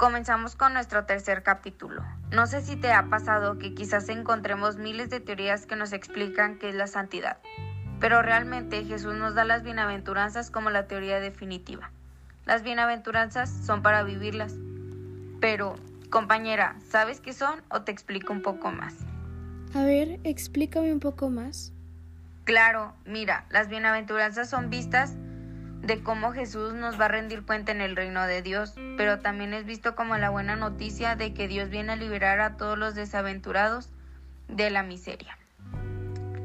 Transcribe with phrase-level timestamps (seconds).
[0.00, 2.02] Comenzamos con nuestro tercer capítulo.
[2.30, 6.58] No sé si te ha pasado que quizás encontremos miles de teorías que nos explican
[6.58, 7.36] qué es la santidad,
[8.00, 11.90] pero realmente Jesús nos da las bienaventuranzas como la teoría definitiva.
[12.46, 14.54] Las bienaventuranzas son para vivirlas.
[15.38, 15.74] Pero,
[16.08, 18.94] compañera, ¿sabes qué son o te explico un poco más?
[19.74, 21.74] A ver, explícame un poco más.
[22.44, 25.14] Claro, mira, las bienaventuranzas son vistas
[25.82, 29.54] de cómo Jesús nos va a rendir cuenta en el reino de Dios, pero también
[29.54, 32.94] es visto como la buena noticia de que Dios viene a liberar a todos los
[32.94, 33.88] desaventurados
[34.48, 35.38] de la miseria.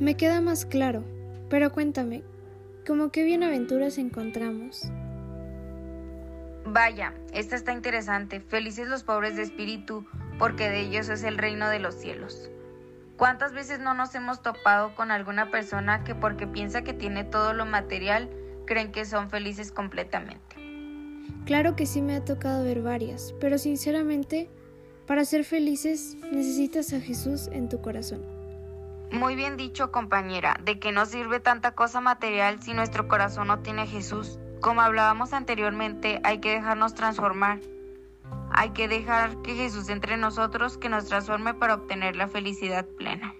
[0.00, 1.04] Me queda más claro,
[1.48, 2.22] pero cuéntame,
[2.86, 4.90] ¿cómo qué bienaventuras encontramos?
[6.64, 8.40] Vaya, esta está interesante.
[8.40, 10.06] Felices los pobres de espíritu,
[10.38, 12.50] porque de ellos es el reino de los cielos.
[13.16, 17.52] ¿Cuántas veces no nos hemos topado con alguna persona que porque piensa que tiene todo
[17.52, 18.30] lo material,
[18.70, 20.54] creen que son felices completamente.
[21.44, 24.48] Claro que sí me ha tocado ver varias, pero sinceramente,
[25.08, 28.22] para ser felices necesitas a Jesús en tu corazón.
[29.10, 33.58] Muy bien dicho, compañera, de que no sirve tanta cosa material si nuestro corazón no
[33.58, 34.38] tiene a Jesús.
[34.60, 37.58] Como hablábamos anteriormente, hay que dejarnos transformar.
[38.52, 43.34] Hay que dejar que Jesús entre nosotros, que nos transforme para obtener la felicidad plena.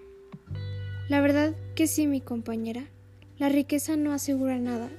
[1.07, 2.83] La verdad que sí, mi compañera.
[3.37, 4.89] La riqueza no asegura nada,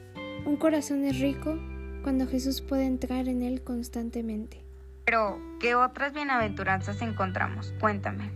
[0.44, 1.58] un corazón es rico
[2.02, 4.62] cuando Jesús puede entrar en él constantemente.
[5.04, 7.74] Pero, ¿qué otras bienaventuranzas encontramos?
[7.80, 8.30] Cuéntame.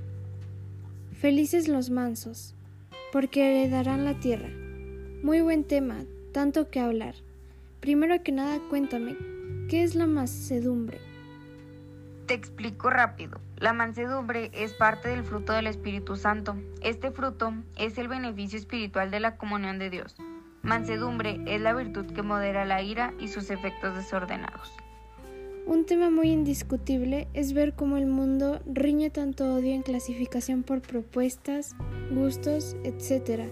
[1.20, 2.54] Felices los mansos,
[3.12, 4.48] porque heredarán la tierra.
[5.22, 7.14] Muy buen tema, tanto que hablar.
[7.80, 9.16] Primero que nada, cuéntame,
[9.68, 11.00] ¿qué es la mansedumbre?
[12.26, 13.40] Te explico rápido.
[13.56, 16.56] La mansedumbre es parte del fruto del Espíritu Santo.
[16.82, 20.16] Este fruto es el beneficio espiritual de la comunión de Dios.
[20.66, 24.76] Mansedumbre es la virtud que modera la ira y sus efectos desordenados.
[25.64, 30.82] Un tema muy indiscutible es ver cómo el mundo riñe tanto odio en clasificación por
[30.82, 31.76] propuestas,
[32.10, 33.44] gustos, etc.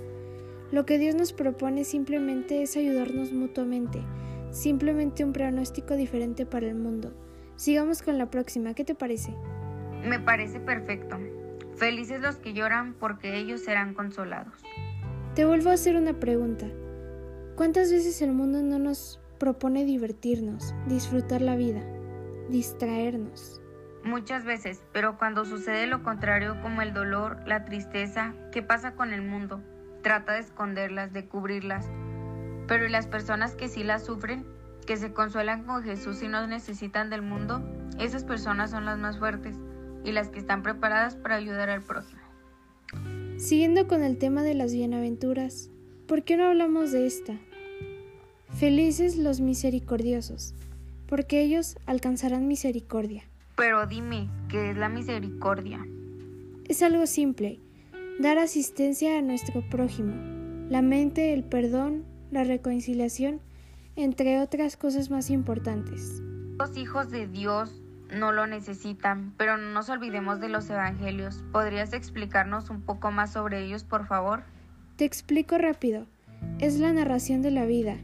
[0.72, 4.03] Lo que Dios nos propone simplemente es ayudarnos mutuamente,
[4.50, 7.15] simplemente un pronóstico diferente para el mundo.
[7.55, 9.33] Sigamos con la próxima, ¿qué te parece?
[10.05, 11.16] Me parece perfecto.
[11.77, 14.55] Felices los que lloran porque ellos serán consolados.
[15.37, 16.66] Te vuelvo a hacer una pregunta.
[17.56, 21.82] ¿Cuántas veces el mundo no nos propone divertirnos, disfrutar la vida,
[22.48, 23.62] distraernos?
[24.03, 29.12] Muchas veces, pero cuando sucede lo contrario como el dolor, la tristeza, ¿qué pasa con
[29.12, 29.62] el mundo?
[30.03, 31.87] Trata de esconderlas, de cubrirlas.
[32.66, 34.44] Pero ¿y las personas que sí las sufren,
[34.84, 37.62] que se consuelan con Jesús y no necesitan del mundo?
[38.00, 39.54] Esas personas son las más fuertes
[40.03, 42.21] y las que están preparadas para ayudar al prójimo.
[43.36, 45.71] Siguiendo con el tema de las bienaventuras,
[46.06, 47.32] ¿Por qué no hablamos de esta?
[48.59, 50.54] Felices los misericordiosos,
[51.09, 53.25] porque ellos alcanzarán misericordia.
[53.56, 55.87] Pero dime, ¿qué es la misericordia?
[56.69, 57.59] Es algo simple,
[58.20, 60.12] dar asistencia a nuestro prójimo,
[60.69, 63.41] la mente, el perdón, la reconciliación,
[63.97, 66.22] entre otras cosas más importantes.
[66.59, 67.81] Los hijos de Dios
[68.15, 71.42] no lo necesitan, pero no nos olvidemos de los evangelios.
[71.50, 74.42] ¿Podrías explicarnos un poco más sobre ellos, por favor?
[74.97, 76.06] Te explico rápido.
[76.60, 77.97] Es la narración de la vida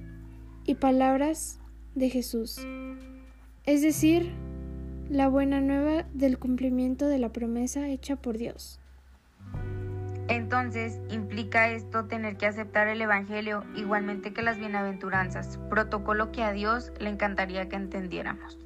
[0.64, 1.60] y palabras
[1.94, 2.66] de Jesús.
[3.64, 4.32] Es decir,
[5.08, 8.80] la buena nueva del cumplimiento de la promesa hecha por Dios.
[10.26, 16.50] Entonces, implica esto tener que aceptar el Evangelio igualmente que las bienaventuranzas, protocolo que a
[16.50, 18.58] Dios le encantaría que entendiéramos.